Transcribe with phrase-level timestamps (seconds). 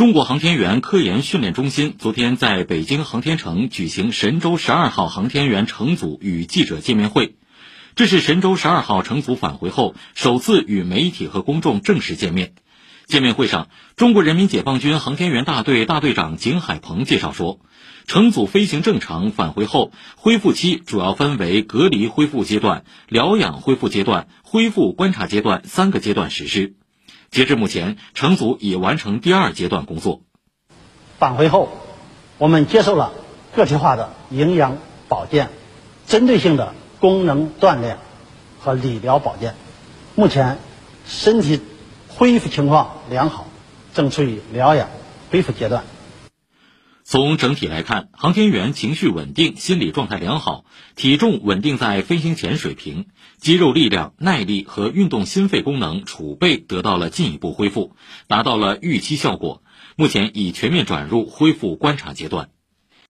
[0.00, 7.34] 中国航天员科研训练中心昨天在北京航天城举行神舟十二号航天员乘组与记者见面会，
[7.96, 12.54] 这是神舟十二号乘组返回后首次与媒体和公众正式见面。
[13.04, 17.60] 见面会上，中国人民解放军航天员大队大队长景海鹏介绍说，
[18.06, 26.76] 乘组飞行正常，返回后恢复期主要分为隔离恢复阶段、疗养恢复阶段、恢复观察阶段三个阶段实施。
[27.30, 30.22] 截至目前，乘组已完成第二阶段工作。
[31.18, 31.68] 返回后，
[32.38, 33.12] 我们接受了
[33.54, 35.48] 个体化的营养保健、
[36.08, 37.98] 针对性的功能锻炼
[38.58, 39.54] 和理疗保健。
[40.16, 40.58] 目前，
[41.06, 41.60] 身体
[42.08, 43.46] 恢复情况良好，
[43.94, 44.88] 正处于疗养
[45.30, 45.84] 恢复阶段。
[47.10, 50.64] 从整体来看，航天员情绪稳定，心理状态良好，
[50.94, 53.06] 体重稳定在飞行前水平，
[53.36, 57.96] 肌肉力量、耐力和运动心肺功能储备得到了进一步恢复，
[58.28, 59.64] 达到了预期效果。
[59.96, 62.50] 目前已全面转入恢复观察阶段。